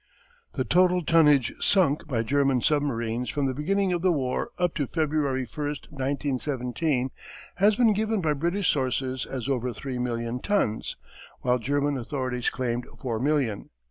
[0.53, 4.87] The total tonnage sunk by German submarines from the beginning of the war up to
[4.87, 7.09] February 1, 1917,
[7.57, 10.97] has been given by British sources as over three million tons,
[11.41, 13.69] while German authorities claimed four million.